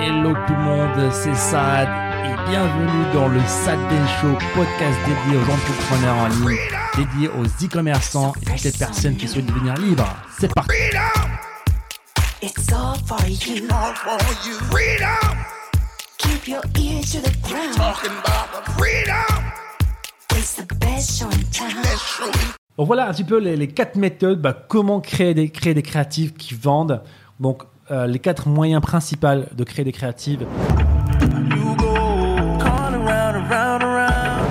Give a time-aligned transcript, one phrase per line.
[0.00, 1.88] Hello tout le monde, c'est Sad
[2.24, 3.78] et bienvenue dans le Sad
[4.20, 6.58] Show, podcast dédié aux entrepreneurs en ligne,
[6.96, 10.06] dédié aux e-commerçants et toutes les personnes qui souhaitent devenir libres.
[10.38, 10.70] C'est parti.
[12.40, 13.64] It's all for you.
[13.70, 14.54] all for you.
[14.70, 15.36] Freedom,
[16.18, 17.74] Keep your ears to the ground.
[17.76, 19.44] talking about the freedom.
[20.36, 21.70] It's the best show in town.
[21.96, 22.30] Show.
[22.76, 25.82] Donc voilà un petit peu les, les quatre méthodes, bah, comment créer des, créer des
[25.82, 27.02] créatives qui vendent.
[27.40, 30.46] Donc euh, les quatre moyens principaux de créer des créatives.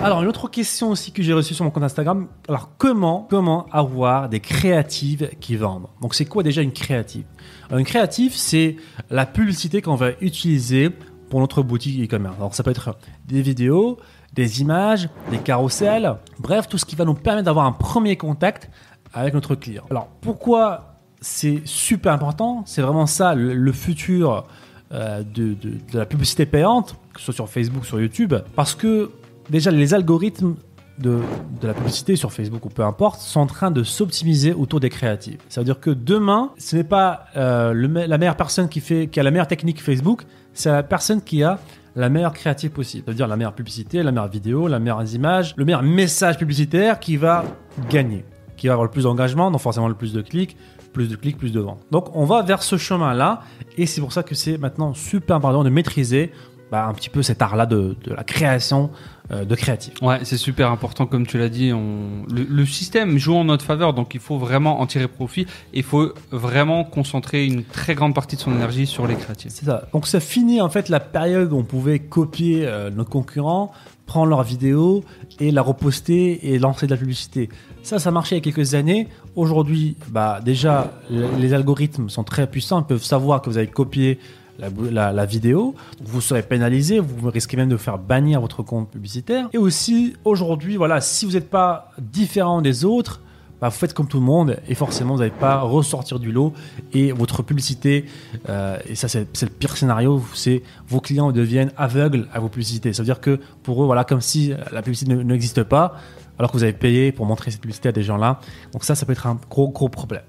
[0.04, 2.28] Alors une autre question aussi que j'ai reçue sur mon compte Instagram.
[2.48, 5.88] Alors comment comment avoir des créatives qui vendent?
[6.02, 7.26] Donc c'est quoi déjà une créative?
[7.68, 8.78] Alors, Une créative c'est
[9.10, 10.92] la publicité qu'on va utiliser
[11.30, 12.36] pour notre boutique e-commerce.
[12.38, 13.98] Alors ça peut être des vidéos,
[14.34, 18.70] des images, des carousels, bref tout ce qui va nous permettre d'avoir un premier contact
[19.14, 19.84] avec notre client.
[19.90, 24.46] Alors pourquoi c'est super important C'est vraiment ça le, futur
[24.92, 25.56] euh, de,
[25.94, 29.12] la publicité payante, que ce soit sur Facebook, sur YouTube, parce que
[29.50, 30.56] déjà les algorithmes
[31.00, 31.20] de,
[31.62, 35.38] la publicité sur Facebook ou peu importe sont en train de s'optimiser autour des créatives.
[35.50, 39.20] Ça veut dire que demain, ce n'est pas euh, la meilleure personne qui, fait, qui
[39.20, 41.60] a la meilleure technique Facebook, c'est la personne qui a
[41.96, 43.04] la meilleure créative possible.
[43.06, 46.38] Ça veut dire la meilleure publicité, la meilleure vidéo, la meilleure image, le meilleur message
[46.38, 47.44] publicitaire qui va
[47.90, 48.24] gagner,
[48.58, 50.58] qui va avoir le plus d'engagement, donc forcément le plus de clics,
[50.92, 51.86] plus de clics, plus de ventes.
[51.92, 53.42] Donc on va vers ce chemin-là,
[53.78, 56.32] et c'est pour ça que c'est maintenant super important de maîtriser
[56.72, 58.90] bah, un petit peu cet art-là de, de la création
[59.32, 59.94] euh, de créatifs.
[60.02, 61.72] Ouais, c'est super important, comme tu l'as dit.
[61.74, 62.26] On...
[62.34, 65.46] Le, le système joue en notre faveur, donc il faut vraiment en tirer profit.
[65.74, 69.52] Il faut vraiment concentrer une très grande partie de son énergie sur les créatifs.
[69.52, 69.88] C'est ça.
[69.94, 73.72] Donc ça finit en fait la période où on pouvait copier euh, nos concurrents,
[74.06, 75.04] prendre leur vidéo
[75.40, 77.50] et la reposter et lancer de la publicité.
[77.84, 79.08] Ça, ça marchait il y a quelques années.
[79.36, 82.82] Aujourd'hui, bah déjà, le- les algorithmes sont très puissants.
[82.82, 84.20] Ils peuvent savoir que vous avez copié
[84.60, 85.76] la, vidéo.
[86.04, 87.00] Vous serez pénalisé.
[87.00, 89.50] Vous risquez même de faire bannir votre compte publicitaire.
[89.54, 93.22] Et aussi, aujourd'hui, voilà, si vous n'êtes pas différent des autres,
[93.60, 96.54] bah, vous faites comme tout le monde et forcément vous n'allez pas ressortir du lot
[96.94, 98.06] et votre publicité,
[98.50, 102.94] euh, et ça c'est le pire scénario, c'est vos clients deviennent aveugles à vos publicités.
[102.94, 105.96] Ça veut dire que pour eux, voilà, comme si la publicité ne- n'existe pas,
[106.38, 108.40] alors que vous avez payé pour montrer cette publicité à des gens-là.
[108.74, 110.22] Donc ça, ça peut être un gros gros problème.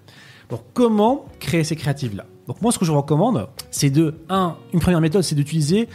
[0.48, 4.56] Donc comment créer ces créatives-là Donc moi, ce que je vous recommande, c'est de, un,
[4.72, 5.88] une première méthode, c'est d'utiliser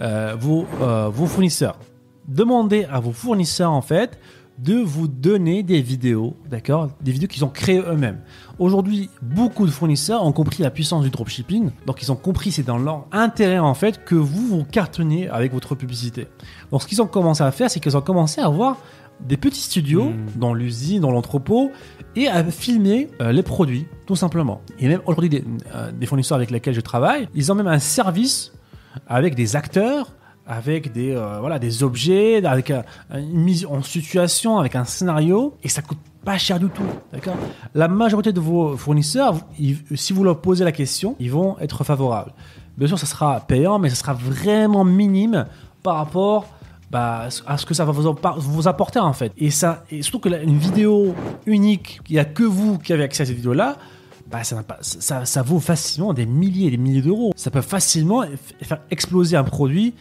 [0.00, 0.36] euh,
[0.80, 1.78] euh, vos fournisseurs.
[2.26, 4.18] Demandez à vos fournisseurs, en fait,
[4.62, 8.20] de vous donner des vidéos, d'accord Des vidéos qu'ils ont créées eux-mêmes.
[8.58, 12.62] Aujourd'hui, beaucoup de fournisseurs ont compris la puissance du dropshipping, donc ils ont compris, c'est
[12.62, 16.26] dans leur intérêt en fait que vous vous cartonniez avec votre publicité.
[16.70, 18.76] Donc ce qu'ils ont commencé à faire, c'est qu'ils ont commencé à avoir
[19.26, 21.70] des petits studios dans l'usine, dans l'entrepôt,
[22.16, 24.62] et à filmer euh, les produits, tout simplement.
[24.78, 25.44] Et même aujourd'hui, des,
[25.74, 28.52] euh, des fournisseurs avec lesquels je travaille, ils ont même un service
[29.06, 30.12] avec des acteurs,
[30.50, 32.72] avec des, euh, voilà, des objets, avec
[33.12, 36.82] une mise en situation, avec un scénario, et ça coûte pas cher du tout.
[37.12, 37.36] D'accord?
[37.72, 39.36] La majorité de vos fournisseurs,
[39.94, 42.32] si vous leur posez la question, ils vont être favorables.
[42.76, 45.46] Bien sûr, ça sera payant, mais ça sera vraiment minime
[45.84, 46.48] par rapport
[46.90, 49.32] bah, à ce que ça va vous, apporter en fait.
[49.38, 51.14] Et, ça, surtout que une vidéo
[51.46, 53.76] unique, il n'y a que vous qui avez accès à cette vidéo-là,
[54.28, 57.32] bah, ça, ça, ça vaut facilement des milliers et des milliers d'euros.
[57.36, 58.24] Ça peut facilement
[58.62, 59.94] faire exploser un produit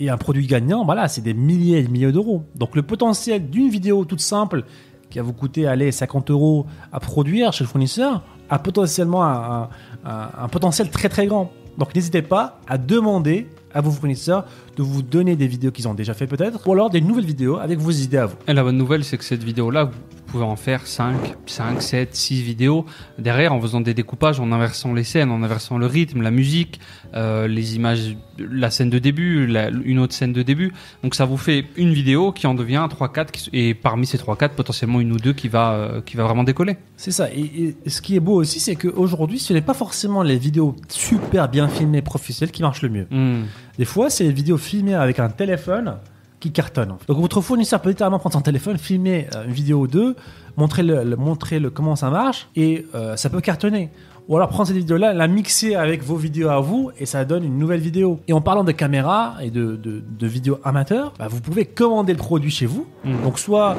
[0.00, 2.44] et un produit gagnant, voilà, c'est des milliers et des milliers d'euros.
[2.54, 4.64] Donc le potentiel d'une vidéo toute simple
[5.10, 10.48] qui va vous coûter allez, 50 euros à produire chez le fournisseur a potentiellement un,
[10.50, 11.50] potentiel très très grand.
[11.78, 15.94] Donc n'hésitez pas à demander à vos fournisseurs de vous donner des vidéos qu'ils ont
[15.94, 18.36] déjà fait peut-être, ou alors des nouvelles vidéos avec vos idées à vous.
[18.46, 19.92] Et la bonne nouvelle, c'est que cette vidéo-là, vous
[20.26, 21.14] pouvez en faire 5,
[21.46, 22.84] 5, 7, 6 vidéos
[23.18, 26.80] derrière en faisant des découpages, en inversant les scènes, en inversant le rythme, la musique,
[27.14, 30.72] euh, les images, la scène de début, la- une autre scène de début.
[31.02, 34.54] Donc ça vous fait une vidéo qui en devient 3-4, qui- et parmi ces 3-4,
[34.54, 36.76] potentiellement une ou deux qui va, euh, qui va vraiment décoller.
[36.96, 37.30] C'est ça.
[37.32, 40.74] Et, et ce qui est beau aussi, c'est qu'aujourd'hui, ce n'est pas forcément les vidéos
[40.88, 43.06] super bien filmées professionnelles qui marchent le mieux.
[43.10, 43.44] Hmm.
[43.78, 45.96] Des fois, c'est les vidéos filmées avec un téléphone
[46.40, 46.98] qui fait.
[47.08, 50.14] Donc votre fournisseur peut littéralement prendre son téléphone, filmer euh, une vidéo ou deux,
[50.56, 53.90] montrer, le, le- montrer le, comment ça marche, et euh, ça peut cartonner.
[54.28, 57.44] Ou alors prendre cette vidéo-là, la mixer avec vos vidéos à vous, et ça donne
[57.44, 58.20] une nouvelle vidéo.
[58.28, 62.12] Et en parlant de caméra et de, de, de vidéos amateurs, bah, vous pouvez commander
[62.12, 62.86] le produit chez vous.
[63.04, 63.22] Mhm.
[63.22, 63.76] Donc soit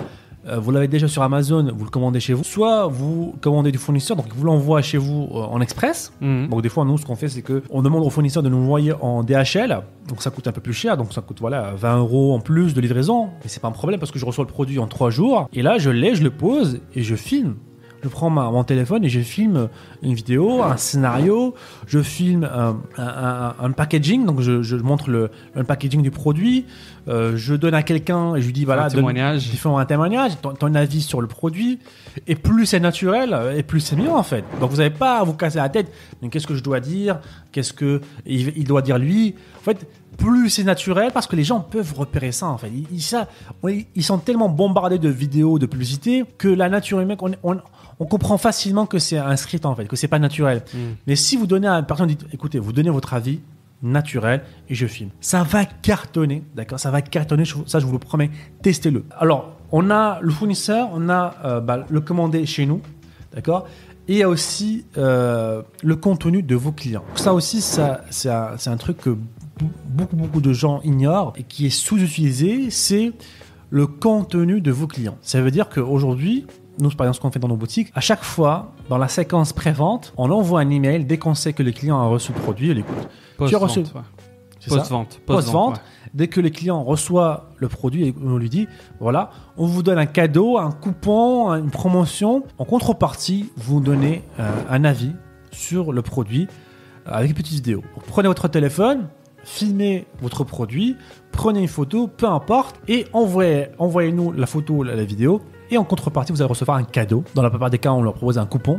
[0.47, 3.77] euh, vous l'avez déjà sur Amazon, vous le commandez chez vous, soit vous commandez du
[3.77, 6.13] fournisseur, donc il vous l'envoie chez vous euh, en express.
[6.21, 6.49] Mhm.
[6.49, 8.57] Donc des fois, nous, ce qu'on fait, c'est que on demande au fournisseur de nous
[8.57, 9.81] envoyer en DHL.
[10.07, 12.73] Donc ça coûte un peu plus cher, donc ça coûte voilà 20 euros en plus
[12.73, 13.29] de livraison.
[13.43, 15.49] Mais c'est pas un problème parce que je reçois le produit en 3 jours.
[15.53, 17.55] Et là, je l'ai, je le pose et je filme.
[18.03, 19.69] Je prends ma- mon téléphone et je filme
[20.03, 21.55] une vidéo, un scénario,
[21.87, 26.65] je filme un, un- packaging, donc je, je montre le, le packaging du produit,
[27.07, 29.49] euh, je donne à quelqu'un et je lui dis voilà, un donne- témoignage.
[29.49, 31.79] tu fais un témoignage, ton, ton avis sur le produit,
[32.27, 34.43] et plus c'est naturel, euh, et plus c'est mieux en fait.
[34.61, 35.91] Donc vous n'avez pas à vous casser la tête,
[36.21, 37.19] mais qu'est-ce que je dois dire,
[37.51, 39.33] qu'est-ce que il, il doit dire lui?
[39.59, 42.71] En fait, plus c'est naturel, parce que les gens peuvent repérer ça en fait.
[42.91, 43.27] Ils, ça-
[43.95, 47.61] ils sont tellement bombardés de vidéos, de publicités, que la nature humaine, on, on-
[47.99, 50.63] on comprend facilement que c'est un script en fait, que c'est pas naturel.
[50.73, 50.77] Mm.
[51.07, 53.39] Mais si vous donnez à une personne, dites, écoutez, vous donnez votre avis
[53.81, 55.09] naturel et je filme.
[55.21, 56.79] Ça va cartonner, d'accord?
[56.79, 58.29] Ça va cartonner, ça je vous le promets,
[58.61, 59.03] testez-le.
[59.19, 62.81] Alors, on a le fournisseur, on a euh, bah, le commandé chez nous,
[63.33, 63.67] d'accord?
[64.07, 67.03] Et il y a aussi euh, le contenu de vos clients.
[67.15, 69.17] Ça aussi, ça, c'est un, un truc que
[69.85, 73.11] beaucoup, beaucoup de gens ignorent et qui est sous-utilisé, c'est
[73.69, 75.17] le contenu de vos clients.
[75.21, 76.45] Ça veut dire qu'aujourd'hui,
[76.79, 79.51] nous, par exemple, ce qu'on fait dans nos boutiques, à chaque fois, dans la séquence
[79.51, 82.69] pré-vente, on envoie un email dès qu'on sait que le client a reçu le produit.
[82.69, 82.95] Il écoute.
[83.47, 83.95] Tu as reçu- Post-vente.
[83.95, 84.01] ouais.
[84.67, 85.19] Post-vente.
[85.25, 85.81] Post-vente, ouais.
[86.13, 88.67] dès que le client reçoit le produit on lui dit
[88.99, 92.43] voilà, on vous donne un cadeau, un coupon, une promotion.
[92.57, 95.11] En contrepartie, vous donnez euh, un avis
[95.51, 96.47] sur le produit
[97.07, 97.81] euh, avec une petite vidéo.
[97.95, 99.07] Donc, prenez votre téléphone,
[99.47, 100.97] filmez votre produit,
[101.31, 105.41] prenez une photo, peu importe, et envoyez, envoyez-nous la photo, la, la vidéo.
[105.71, 107.23] Et en contrepartie, vous allez recevoir un cadeau.
[107.33, 108.77] Dans la plupart des cas, on leur propose un coupon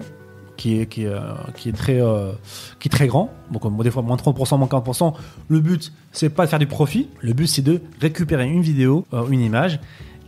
[0.59, 2.33] qui est, qui est, euh, très, euh,
[2.79, 3.31] qui est très grand.
[3.51, 5.15] Donc, euh, des fois, moins 30%, moins 40%.
[5.49, 7.09] Le but, c'est pas de faire du profit.
[7.21, 9.81] Le but, c'est de récupérer une vidéo, une image.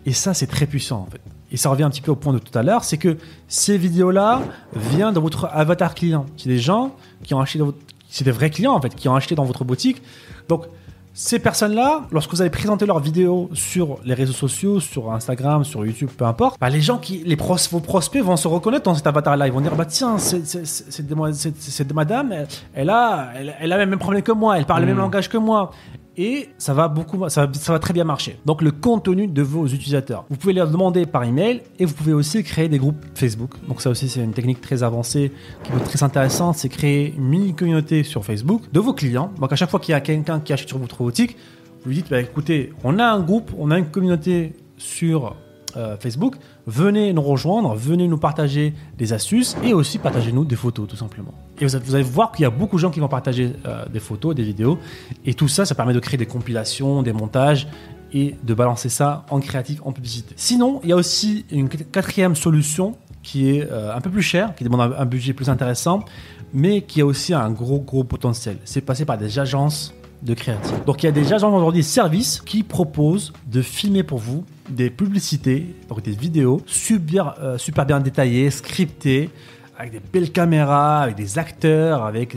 [0.06, 1.20] Et ça, c'est très puissant, en fait.
[1.52, 3.16] Et ça revient un petit peu au point de tout à l'heure, c'est que
[3.48, 4.42] ces vidéos-là
[4.74, 6.26] viennent de votre avatar client.
[6.36, 6.94] C'est des gens
[7.24, 7.78] qui ont acheté dans votre...
[8.10, 10.02] C'est des vrais clients, en fait, qui ont acheté dans votre boutique.
[10.48, 10.64] Donc,
[11.12, 15.84] ces personnes-là, lorsque vous allez présenter leurs vidéos sur les réseaux sociaux, sur Instagram, sur
[15.84, 18.94] YouTube, peu importe, bah, les gens qui, les pros, vos prospects vont se reconnaître dans
[18.94, 19.46] cet avatar-là.
[19.48, 23.98] Ils vont dire, bah tiens, cette madame, elle, elle a, elle, elle a le même
[23.98, 25.00] problème que moi, elle parle le même Mm.
[25.00, 25.72] langage que moi.
[26.16, 27.48] Et ça va beaucoup, ça
[27.78, 28.38] très bien marcher.
[28.44, 32.12] Donc le contenu de vos utilisateurs, vous pouvez leur demander par email et vous pouvez
[32.12, 33.52] aussi créer des groupes Facebook.
[33.68, 37.14] Donc ça aussi c'est une technique très avancée qui peut être très intéressante, c'est créer
[37.16, 39.32] une mini communauté sur Facebook de vos clients.
[39.40, 41.36] Donc à chaque fois qu'il y a quelqu'un qui achète sur votre boutique,
[41.82, 45.36] vous lui dites bah, écoutez, on a un groupe, on a une communauté sur
[45.76, 46.36] euh, Facebook,
[46.66, 51.34] venez nous rejoindre, venez nous partager des astuces et aussi partagez-nous des photos tout simplement.
[51.60, 54.00] Et vous allez, voir qu'il y a beaucoup de gens qui vont partager euh, des
[54.00, 54.78] photos, des vidéos
[55.24, 57.68] et tout ça, ça permet de créer des compilations, des montages
[58.12, 60.34] et de balancer ça en créatif, en publicité.
[60.36, 64.54] Sinon, il y a aussi une quatrième solution qui est euh, un peu plus chère,
[64.54, 66.04] qui demande un, budget plus intéressant,
[66.52, 68.58] mais qui a aussi un gros gros potentiel.
[68.64, 70.84] C'est passé par des agences de créatifs.
[70.84, 74.90] Donc il y a des agences aujourd'hui, services qui proposent de filmer pour vous des
[74.90, 79.30] publicités, donc des vidéos super, euh, super bien détaillées, scriptées,
[79.78, 82.36] avec des belles caméras, avec des acteurs, avec,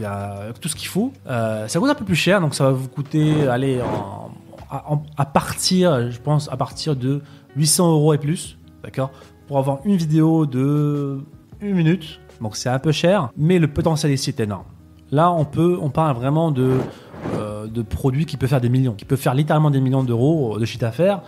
[0.61, 1.11] tout ce qu'il faut.
[1.27, 6.19] Euh, ça coûte un peu plus cher, donc ça va vous coûter, à, partir, je
[6.19, 7.21] pense, à partir de
[7.57, 9.11] 800 euros et plus, d'accord,
[9.47, 11.19] pour avoir une vidéo de
[11.59, 12.21] une minute.
[12.39, 14.65] Donc c'est un peu cher, mais le potentiel ici est énorme.
[15.11, 16.77] Là, on peut, on parle vraiment de
[17.67, 20.65] de produits qui peuvent faire des millions, qui peuvent faire littéralement des millions d'euros de
[20.65, 21.21] chiffre d'affaires.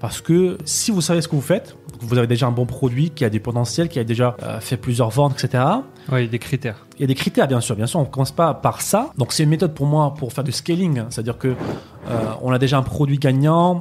[0.00, 3.10] Parce que si vous savez ce que vous faites, vous avez déjà un bon produit
[3.10, 5.64] qui a des potentiels, qui a déjà euh, fait plusieurs ventes, etc.
[6.12, 6.86] Ouais, il y a des critères.
[6.98, 7.74] Il y a des critères, bien sûr.
[7.74, 9.10] Bien sûr, on ne commence pas par ça.
[9.18, 11.02] Donc, c'est une méthode pour moi pour faire du scaling.
[11.10, 13.80] C'est-à-dire que euh, on a déjà un produit gagnant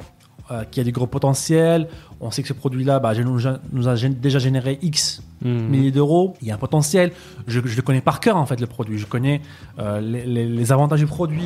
[0.50, 1.88] euh, qui a des gros potentiels.
[2.20, 5.67] On sait que ce produit-là bah, nous, a- nous a gén- déjà généré X Mhm.
[5.70, 6.34] milliers d'euros.
[6.41, 7.12] Il y a un potentiel.
[7.46, 8.98] Je, je le connais par cœur, en fait, le produit.
[8.98, 9.39] Je connais
[9.77, 11.46] euh, les, les- les avantages du produit,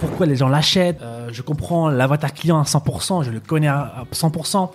[0.00, 1.00] pourquoi les gens l'achètent.
[1.02, 3.22] Euh, je comprends l'avatar client à 100%.
[3.24, 4.52] Je le connais à, à 100%.
[4.52, 4.70] Donc,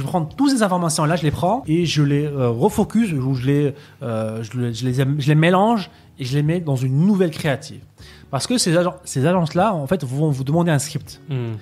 [0.00, 3.46] je prends toutes ces informations-là, je les prends et je les euh, refocus, ou je
[3.46, 7.06] les, euh, je, les- je les, je les mélange et je les mets dans une
[7.06, 7.80] nouvelle créative.
[8.30, 11.20] Parce que ces, ces agences-là, en fait, vont vous demander un script.
[11.28, 11.56] Mhm.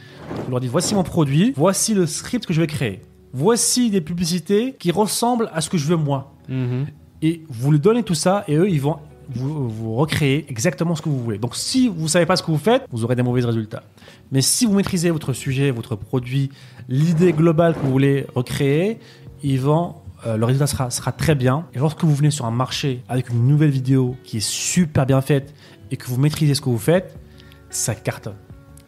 [0.45, 3.03] Vous leur dites voici mon produit, voici le script que je vais créer.
[3.33, 6.33] Voici des publicités qui ressemblent à ce que je veux moi.
[6.49, 6.87] Mhm.
[7.23, 8.97] Et vous lui donnez tout ça et eux, ils vont
[9.35, 11.39] vous, vous recréer exactement ce que vous voulez.
[11.39, 13.83] Donc si vous savez pas ce que vous faites, vous aurez des mauvais résultats.
[14.33, 16.51] Mais si vous maîtrisez votre sujet, votre produit,
[16.89, 18.99] l'idée globale que vous voulez recréer,
[20.27, 21.67] euh, le résultat sera, très bien.
[21.75, 25.21] Et lorsque vous venez sur un marché avec une nouvelle vidéo qui est super bien
[25.21, 25.55] faite
[25.91, 27.19] et que vous maîtrisez ce que vous faites,
[27.71, 28.37] ça cartonne.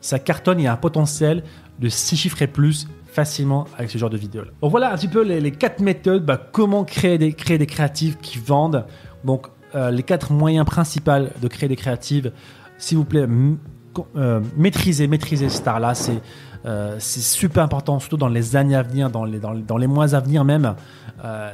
[0.01, 1.43] Ça cartonne, il y a un potentiel
[1.79, 4.51] de 6 chiffres et plus facilement avec ce genre de vidéo là.
[4.63, 7.67] Donc voilà un petit peu les, les quatre méthodes, bah, comment créer des, créer des
[7.67, 8.87] créatives qui vendent.
[9.25, 12.33] Donc euh, les quatre moyens principaux de créer des créatives,
[12.79, 13.27] s'il vous plaît,
[14.17, 16.21] euh, maîtriser, maîtriser cet art-là, c'est
[16.67, 20.15] euh, c'est super important, surtout dans les années à venir, dans les, dans, les- mois
[20.17, 20.75] à venir même.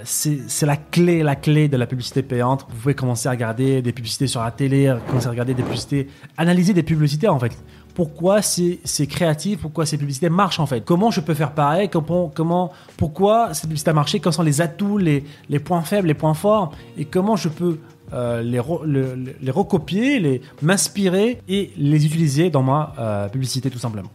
[0.02, 2.66] C'est la clé, la clé de la publicité payante.
[2.70, 6.08] Vous pouvez commencer à regarder des publicités sur la télé, commencer à regarder des publicités,
[6.38, 7.52] analyser des publicités en fait.
[7.94, 10.80] Pourquoi c'est c'est créatif, pourquoi ces publicités marchent en fait?
[10.80, 14.62] Comment je peux faire pareil, comment, comment, pourquoi cette publicité a marché, quels sont les
[14.62, 15.22] atouts, les
[15.62, 17.78] points faibles, les points forts, et comment je peux
[18.14, 23.28] euh, les, re- le- le- les recopier, les m'inspirer et les utiliser dans ma euh,
[23.28, 24.10] publicité tout simplement.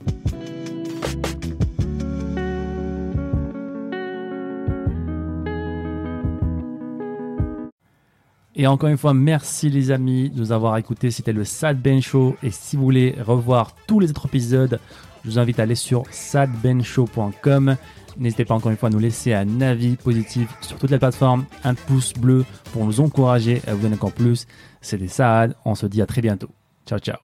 [8.56, 11.12] Et encore une fois, merci les amis de nous avoir écoutés.
[11.12, 12.36] C'était le Sad Ben Show.
[12.44, 14.80] Et si vous voulez revoir tous les autres épisodes,
[15.24, 17.78] je vous invite à aller sur sadbenshow.com.
[18.18, 21.46] N'hésitez pas encore une fois à nous laisser un avis positif sur toutes les plateformes,
[21.64, 24.46] un pouce bleu pour nous encourager à vous donner encore plus.
[24.82, 25.56] C'était Saad.
[25.66, 26.50] On se dit à très bientôt.
[26.86, 27.18] Ciao, ciao.